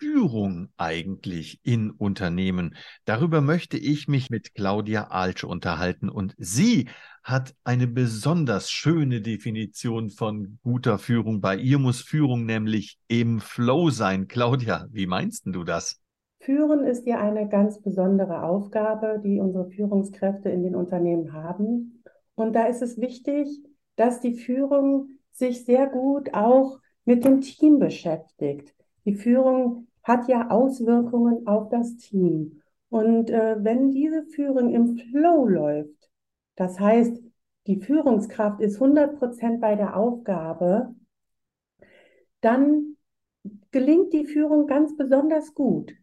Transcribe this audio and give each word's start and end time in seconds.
Führung 0.00 0.70
eigentlich 0.78 1.60
in 1.62 1.90
Unternehmen? 1.90 2.74
Darüber 3.04 3.42
möchte 3.42 3.76
ich 3.76 4.08
mich 4.08 4.30
mit 4.30 4.54
Claudia 4.54 5.08
Alsch 5.08 5.44
unterhalten 5.44 6.08
und 6.08 6.34
sie 6.38 6.88
hat 7.22 7.54
eine 7.64 7.86
besonders 7.86 8.70
schöne 8.70 9.20
Definition 9.20 10.08
von 10.08 10.58
guter 10.62 10.98
Führung. 10.98 11.42
Bei 11.42 11.54
ihr 11.54 11.78
muss 11.78 12.00
Führung 12.00 12.46
nämlich 12.46 12.98
im 13.08 13.40
Flow 13.40 13.90
sein. 13.90 14.26
Claudia, 14.26 14.86
wie 14.90 15.06
meinst 15.06 15.44
du 15.44 15.64
das? 15.64 16.00
Führen 16.40 16.84
ist 16.84 17.06
ja 17.06 17.20
eine 17.20 17.46
ganz 17.50 17.82
besondere 17.82 18.42
Aufgabe, 18.42 19.20
die 19.22 19.38
unsere 19.38 19.68
Führungskräfte 19.68 20.48
in 20.48 20.62
den 20.62 20.74
Unternehmen 20.74 21.34
haben. 21.34 22.02
Und 22.34 22.54
da 22.54 22.64
ist 22.64 22.80
es 22.80 22.98
wichtig, 22.98 23.48
dass 23.96 24.20
die 24.20 24.32
Führung 24.32 25.10
sich 25.32 25.66
sehr 25.66 25.86
gut 25.86 26.32
auch 26.32 26.78
mit 27.04 27.26
dem 27.26 27.42
Team 27.42 27.78
beschäftigt. 27.78 28.74
Die 29.04 29.14
Führung 29.14 29.88
hat 30.10 30.28
ja 30.28 30.50
Auswirkungen 30.50 31.46
auf 31.46 31.68
das 31.68 31.96
Team. 31.96 32.62
Und 32.88 33.30
äh, 33.30 33.56
wenn 33.62 33.92
diese 33.92 34.24
Führung 34.24 34.74
im 34.74 34.96
Flow 34.96 35.46
läuft, 35.46 36.10
das 36.56 36.80
heißt, 36.80 37.22
die 37.68 37.80
Führungskraft 37.80 38.60
ist 38.60 38.80
100% 38.80 39.60
bei 39.60 39.76
der 39.76 39.96
Aufgabe, 39.96 40.94
dann 42.40 42.96
gelingt 43.70 44.12
die 44.12 44.26
Führung 44.26 44.66
ganz 44.66 44.96
besonders 44.96 45.54
gut. 45.54 45.94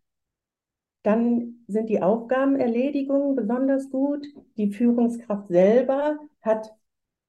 Dann 1.03 1.65
sind 1.67 1.89
die 1.89 2.01
Aufgabenerledigungen 2.01 3.35
besonders 3.35 3.89
gut. 3.89 4.25
Die 4.55 4.71
Führungskraft 4.71 5.49
selber 5.49 6.17
hat 6.41 6.73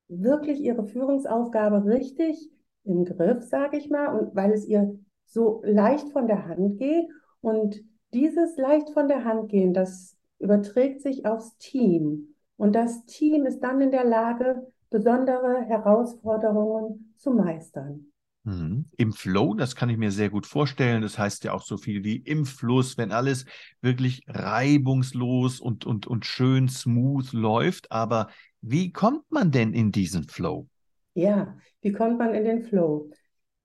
wirklich 0.06 0.60
ihre 0.60 0.86
Führungsaufgabe 0.86 1.84
richtig 1.84 2.50
im 2.84 3.04
Griff, 3.04 3.42
sage 3.42 3.76
ich 3.76 3.90
mal, 3.90 4.16
und 4.16 4.36
weil 4.36 4.52
es 4.52 4.64
ihr 4.66 4.98
so 5.28 5.62
leicht 5.64 6.10
von 6.10 6.26
der 6.26 6.46
Hand 6.46 6.78
geht. 6.78 7.06
Und 7.40 7.80
dieses 8.12 8.56
leicht 8.56 8.90
von 8.90 9.08
der 9.08 9.24
Hand 9.24 9.50
gehen, 9.50 9.74
das 9.74 10.16
überträgt 10.38 11.02
sich 11.02 11.26
aufs 11.26 11.56
Team. 11.58 12.34
Und 12.56 12.74
das 12.74 13.04
Team 13.04 13.46
ist 13.46 13.60
dann 13.60 13.80
in 13.80 13.90
der 13.90 14.04
Lage, 14.04 14.66
besondere 14.90 15.62
Herausforderungen 15.66 17.14
zu 17.16 17.30
meistern. 17.30 18.06
Mhm. 18.44 18.86
Im 18.96 19.12
Flow, 19.12 19.54
das 19.54 19.76
kann 19.76 19.90
ich 19.90 19.98
mir 19.98 20.10
sehr 20.10 20.30
gut 20.30 20.46
vorstellen. 20.46 21.02
Das 21.02 21.18
heißt 21.18 21.44
ja 21.44 21.52
auch 21.52 21.62
so 21.62 21.76
viel 21.76 22.02
wie 22.02 22.16
im 22.16 22.46
Fluss, 22.46 22.96
wenn 22.96 23.12
alles 23.12 23.44
wirklich 23.82 24.24
reibungslos 24.26 25.60
und, 25.60 25.84
und, 25.84 26.06
und 26.06 26.24
schön 26.24 26.68
smooth 26.68 27.32
läuft. 27.32 27.92
Aber 27.92 28.28
wie 28.60 28.92
kommt 28.92 29.30
man 29.30 29.50
denn 29.50 29.74
in 29.74 29.92
diesen 29.92 30.24
Flow? 30.24 30.66
Ja, 31.14 31.58
wie 31.82 31.92
kommt 31.92 32.18
man 32.18 32.34
in 32.34 32.44
den 32.44 32.62
Flow? 32.62 33.10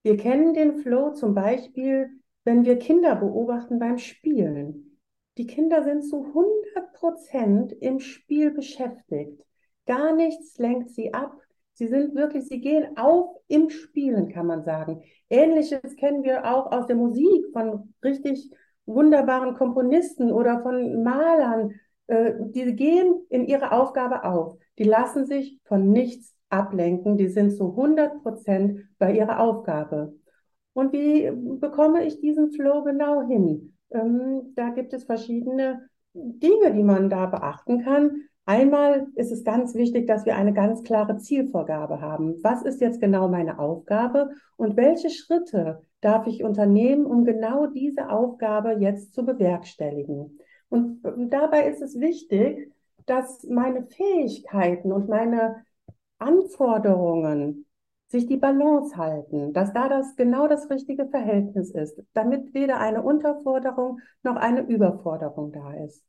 Wir 0.03 0.17
kennen 0.17 0.53
den 0.53 0.75
Flow 0.75 1.11
zum 1.13 1.33
Beispiel, 1.33 2.09
wenn 2.43 2.65
wir 2.65 2.77
Kinder 2.77 3.15
beobachten 3.15 3.79
beim 3.79 3.97
Spielen. 3.97 4.99
Die 5.37 5.47
Kinder 5.47 5.83
sind 5.83 6.03
zu 6.03 6.25
100 6.25 6.93
Prozent 6.93 7.71
im 7.71 7.99
Spiel 7.99 8.51
beschäftigt. 8.51 9.41
Gar 9.85 10.13
nichts 10.13 10.57
lenkt 10.57 10.89
sie 10.91 11.13
ab. 11.13 11.35
Sie 11.75 11.87
sind 11.87 12.15
wirklich, 12.15 12.45
sie 12.45 12.59
gehen 12.59 12.97
auf 12.97 13.37
im 13.47 13.69
Spielen, 13.69 14.29
kann 14.29 14.45
man 14.45 14.63
sagen. 14.63 15.01
Ähnliches 15.29 15.95
kennen 15.95 16.23
wir 16.23 16.53
auch 16.53 16.71
aus 16.71 16.86
der 16.86 16.97
Musik 16.97 17.45
von 17.53 17.93
richtig 18.03 18.52
wunderbaren 18.86 19.55
Komponisten 19.55 20.31
oder 20.31 20.61
von 20.61 21.02
Malern. 21.02 21.80
Äh, 22.08 22.33
die 22.39 22.75
gehen 22.75 23.25
in 23.30 23.45
ihre 23.45 23.71
Aufgabe 23.71 24.23
auf. 24.25 24.58
Die 24.77 24.83
lassen 24.83 25.25
sich 25.25 25.59
von 25.63 25.92
nichts 25.92 26.33
ablenken. 26.53 27.17
Die 27.17 27.27
sind 27.27 27.52
zu 27.52 27.69
100 27.71 28.21
Prozent 28.21 28.81
bei 28.99 29.14
ihrer 29.14 29.39
Aufgabe. 29.39 30.14
Und 30.73 30.93
wie 30.93 31.30
bekomme 31.59 32.05
ich 32.05 32.19
diesen 32.19 32.52
Flow 32.52 32.83
genau 32.83 33.27
hin? 33.27 33.75
Ähm, 33.91 34.53
da 34.55 34.69
gibt 34.69 34.93
es 34.93 35.03
verschiedene 35.03 35.89
Dinge, 36.13 36.73
die 36.73 36.83
man 36.83 37.09
da 37.09 37.25
beachten 37.25 37.83
kann. 37.83 38.23
Einmal 38.45 39.08
ist 39.15 39.31
es 39.31 39.43
ganz 39.43 39.73
wichtig, 39.73 40.05
dass 40.05 40.25
wir 40.25 40.36
eine 40.36 40.53
ganz 40.53 40.83
klare 40.83 41.17
Zielvorgabe 41.17 42.02
haben. 42.02 42.43
Was 42.43 42.63
ist 42.63 42.81
jetzt 42.81 42.99
genau 42.99 43.30
meine 43.30 43.58
Aufgabe 43.58 44.31
und 44.58 44.75
welche 44.75 45.09
Schritte 45.09 45.81
darf 46.02 46.27
ich 46.27 46.43
unternehmen, 46.43 47.05
um 47.05 47.23
genau 47.23 47.67
diese 47.67 48.09
Aufgabe 48.09 48.73
jetzt 48.80 49.13
zu 49.13 49.25
bewerkstelligen? 49.25 50.39
Und 50.67 51.02
dabei 51.30 51.69
ist 51.69 51.81
es 51.81 51.99
wichtig, 51.99 52.69
dass 53.05 53.43
meine 53.43 53.83
Fähigkeiten 53.83 54.92
und 54.92 55.08
meine 55.08 55.63
Anforderungen 56.19 57.65
sich 58.07 58.27
die 58.27 58.37
Balance 58.37 58.95
halten, 58.95 59.53
dass 59.53 59.73
da 59.73 59.89
das 59.89 60.15
genau 60.15 60.47
das 60.47 60.69
richtige 60.69 61.07
Verhältnis 61.07 61.71
ist, 61.71 62.01
damit 62.13 62.53
weder 62.53 62.79
eine 62.79 63.01
Unterforderung 63.01 63.99
noch 64.21 64.35
eine 64.35 64.61
Überforderung 64.61 65.51
da 65.51 65.73
ist. 65.73 66.03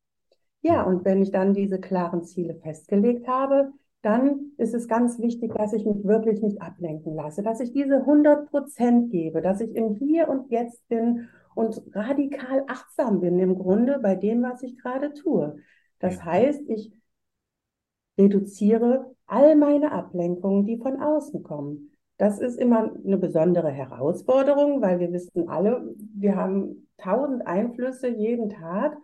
Ja, 0.61 0.83
und 0.83 1.05
wenn 1.05 1.23
ich 1.23 1.31
dann 1.31 1.55
diese 1.55 1.81
klaren 1.81 2.25
Ziele 2.25 2.55
festgelegt 2.57 3.27
habe, 3.27 3.73
dann 4.03 4.53
ist 4.59 4.75
es 4.75 4.87
ganz 4.87 5.19
wichtig, 5.19 5.55
dass 5.55 5.73
ich 5.73 5.87
mich 5.87 6.05
wirklich 6.05 6.43
nicht 6.43 6.61
ablenken 6.61 7.15
lasse, 7.15 7.43
dass 7.43 7.61
ich 7.61 7.73
diese 7.73 8.05
100 8.05 8.51
Prozent 8.51 9.11
gebe, 9.11 9.41
dass 9.41 9.61
ich 9.61 9.75
im 9.75 9.95
Hier 9.95 10.29
und 10.29 10.51
Jetzt 10.51 10.87
bin 10.89 11.29
und 11.55 11.83
radikal 11.95 12.65
achtsam 12.67 13.21
bin 13.21 13.39
im 13.39 13.59
Grunde 13.59 13.99
bei 13.99 14.15
dem, 14.15 14.43
was 14.43 14.63
ich 14.63 14.77
gerade 14.77 15.15
tue. 15.15 15.57
Das 16.01 16.23
heißt, 16.23 16.69
ich 16.69 16.93
reduziere 18.19 19.15
all 19.27 19.57
meine 19.57 19.93
Ablenkungen, 19.93 20.65
die 20.67 20.79
von 20.79 21.01
außen 21.01 21.43
kommen. 21.43 21.91
Das 22.17 22.39
ist 22.39 22.59
immer 22.59 22.93
eine 23.05 23.19
besondere 23.19 23.71
Herausforderung, 23.71 24.81
weil 24.81 25.01
wir 25.01 25.13
wissen 25.13 25.49
alle, 25.49 25.95
wir 26.15 26.37
haben 26.37 26.89
tausend 26.97 27.47
Einflüsse 27.47 28.09
jeden 28.09 28.51
Tag. 28.51 28.97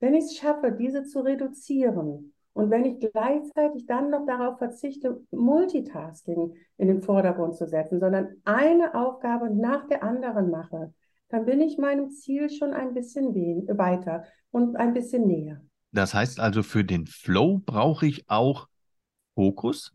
Wenn 0.00 0.14
ich 0.14 0.24
es 0.24 0.36
schaffe, 0.36 0.72
diese 0.72 1.02
zu 1.04 1.20
reduzieren 1.20 2.32
und 2.54 2.70
wenn 2.70 2.84
ich 2.84 2.98
gleichzeitig 3.00 3.86
dann 3.86 4.10
noch 4.10 4.24
darauf 4.24 4.58
verzichte, 4.58 5.20
Multitasking 5.30 6.54
in 6.78 6.88
den 6.88 7.02
Vordergrund 7.02 7.54
zu 7.56 7.66
setzen, 7.66 8.00
sondern 8.00 8.36
eine 8.44 8.94
Aufgabe 8.94 9.50
nach 9.50 9.86
der 9.86 10.02
anderen 10.02 10.50
mache, 10.50 10.94
dann 11.28 11.44
bin 11.44 11.60
ich 11.60 11.76
meinem 11.76 12.10
Ziel 12.10 12.48
schon 12.48 12.72
ein 12.72 12.94
bisschen 12.94 13.34
weiter 13.34 14.24
und 14.50 14.76
ein 14.76 14.94
bisschen 14.94 15.26
näher. 15.26 15.60
Das 15.92 16.14
heißt 16.14 16.40
also, 16.40 16.62
für 16.62 16.84
den 16.84 17.06
Flow 17.06 17.60
brauche 17.64 18.06
ich 18.06 18.28
auch 18.28 18.68
Fokus? 19.34 19.92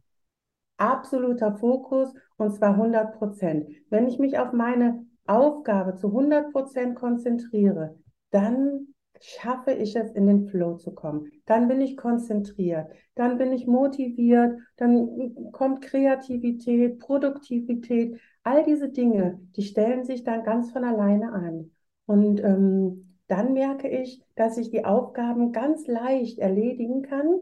Absoluter 0.78 1.56
Fokus 1.58 2.14
und 2.38 2.56
zwar 2.56 2.72
100 2.72 3.18
Prozent. 3.18 3.68
Wenn 3.90 4.08
ich 4.08 4.20
mich 4.20 4.40
auf 4.40 4.54
meine 4.54 5.06
Aufgabe 5.26 5.96
zu 5.96 6.08
100 6.08 6.52
Prozent 6.52 6.96
konzentriere, 6.96 7.96
dann 8.32 8.88
schaffe 9.22 9.72
ich 9.72 9.96
es, 9.96 10.12
in 10.12 10.28
den 10.28 10.48
Flow 10.50 10.76
zu 10.76 10.94
kommen. 10.94 11.32
Dann 11.46 11.68
bin 11.68 11.80
ich 11.80 11.96
konzentriert, 11.96 12.92
dann 13.16 13.38
bin 13.38 13.54
ich 13.54 13.68
motiviert, 13.68 14.60
dann 14.76 15.52
kommt 15.52 15.82
Kreativität, 15.82 17.00
Produktivität, 17.00 18.20
all 18.44 18.66
diese 18.66 18.90
Dinge, 18.90 19.40
die 19.56 19.64
stellen 19.64 20.04
sich 20.04 20.24
dann 20.24 20.44
ganz 20.44 20.72
von 20.72 20.84
alleine 20.84 21.32
an. 21.32 21.72
Und 22.06 22.44
ähm, 22.44 23.13
dann 23.34 23.54
merke 23.54 23.88
ich, 23.90 24.22
dass 24.36 24.60
ich 24.60 24.70
die 24.70 24.86
Aufgaben 24.86 25.52
ganz 25.52 25.88
leicht 25.88 26.38
erledigen 26.38 27.02
kann. 27.02 27.40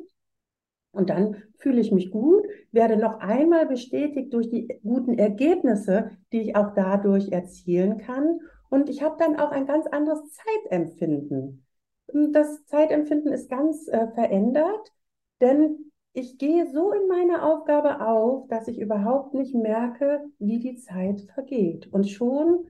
Und 0.93 1.09
dann 1.09 1.35
fühle 1.57 1.81
ich 1.81 1.91
mich 1.91 2.11
gut, 2.11 2.45
werde 2.71 2.95
noch 2.95 3.19
einmal 3.19 3.65
bestätigt 3.65 4.33
durch 4.33 4.49
die 4.49 4.79
guten 4.83 5.19
Ergebnisse, 5.19 6.11
die 6.31 6.39
ich 6.43 6.55
auch 6.55 6.73
dadurch 6.75 7.33
erzielen 7.33 7.97
kann. 7.97 8.39
Und 8.69 8.89
ich 8.89 9.03
habe 9.03 9.17
dann 9.19 9.35
auch 9.37 9.51
ein 9.51 9.65
ganz 9.65 9.85
anderes 9.87 10.21
Zeitempfinden. 10.31 11.65
Das 12.07 12.65
Zeitempfinden 12.67 13.33
ist 13.33 13.49
ganz 13.49 13.89
äh, 13.89 14.07
verändert, 14.13 14.93
denn 15.41 15.91
ich 16.13 16.37
gehe 16.37 16.71
so 16.71 16.93
in 16.93 17.07
meine 17.09 17.43
Aufgabe 17.43 18.05
auf, 18.05 18.47
dass 18.47 18.69
ich 18.69 18.79
überhaupt 18.79 19.33
nicht 19.33 19.55
merke, 19.55 20.21
wie 20.39 20.59
die 20.59 20.77
Zeit 20.77 21.21
vergeht. 21.33 21.91
Und 21.91 22.09
schon 22.09 22.67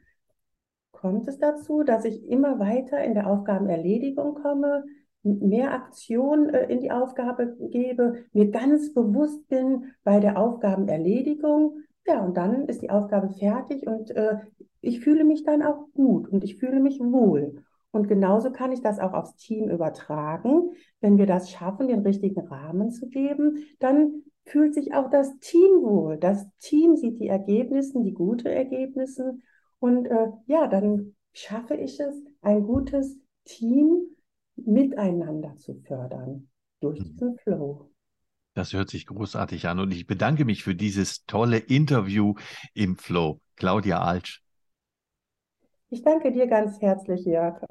kommt 1.02 1.28
es 1.28 1.40
dazu, 1.40 1.84
dass 1.84 2.06
ich 2.06 2.30
immer 2.30 2.60
weiter 2.60 3.04
in 3.04 3.16
der 3.16 3.28
Aufgabenerledigung 3.28 4.36
komme, 4.36 4.84
mehr 5.24 5.74
Aktion 5.74 6.50
äh, 6.50 6.72
in 6.72 6.80
die 6.80 6.92
Aufgabe 6.92 7.58
gebe, 7.72 8.26
mir 8.34 8.52
ganz 8.52 8.94
bewusst 8.94 9.48
bin 9.48 9.94
bei 10.04 10.20
der 10.20 10.38
Aufgabenerledigung. 10.38 11.80
Ja, 12.06 12.24
und 12.24 12.38
dann 12.38 12.68
ist 12.68 12.82
die 12.82 12.90
Aufgabe 12.90 13.30
fertig 13.30 13.88
und 13.88 14.12
äh, 14.12 14.38
ich 14.82 15.00
fühle 15.02 15.24
mich 15.24 15.44
dann 15.44 15.62
auch 15.62 15.88
gut 15.94 16.28
und 16.30 16.44
ich 16.44 16.58
fühle 16.58 16.80
mich 16.80 17.00
wohl. 17.00 17.64
Und 17.92 18.08
genauso 18.08 18.52
kann 18.52 18.72
ich 18.72 18.82
das 18.82 19.00
auch 19.00 19.14
aufs 19.14 19.36
Team 19.36 19.70
übertragen. 19.70 20.72
Wenn 21.02 21.18
wir 21.18 21.26
das 21.26 21.52
schaffen, 21.52 21.88
den 21.88 22.00
richtigen 22.00 22.40
Rahmen 22.48 22.92
zu 22.92 23.10
geben, 23.10 23.66
dann 23.80 24.24
fühlt 24.46 24.74
sich 24.74 24.94
auch 24.94 25.10
das 25.10 25.38
Team 25.40 25.82
wohl. 25.82 26.18
Das 26.18 26.48
Team 26.60 26.96
sieht 26.96 27.20
die 27.20 27.28
Ergebnisse, 27.28 28.02
die 28.02 28.14
guten 28.14 28.48
Ergebnisse. 28.48 29.38
Und 29.82 30.06
äh, 30.06 30.30
ja, 30.48 30.68
dann 30.68 31.18
schaffe 31.34 31.76
ich 31.76 32.00
es, 32.00 32.16
ein 32.42 32.64
gutes 32.66 33.18
Team 33.44 34.16
miteinander 34.56 35.58
zu 35.58 35.76
fördern 35.76 36.50
durch 36.80 37.00
Mhm. 37.00 37.20
diesen 37.20 37.38
Flow. 37.40 37.92
Das 38.54 38.72
hört 38.74 38.90
sich 38.90 39.08
großartig 39.08 39.68
an 39.68 39.80
und 39.80 39.92
ich 39.92 40.08
bedanke 40.08 40.46
mich 40.46 40.64
für 40.64 40.74
dieses 40.76 41.26
tolle 41.26 41.58
Interview 41.58 42.36
im 42.74 42.98
Flow. 42.98 43.42
Claudia 43.58 44.02
Altsch. 44.02 44.42
Ich 45.92 46.02
danke 46.02 46.32
dir 46.32 46.48
ganz 46.48 46.82
herzlich, 46.82 47.24
Jörg. 47.24 47.62